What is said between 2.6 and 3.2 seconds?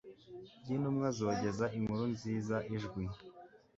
ijwi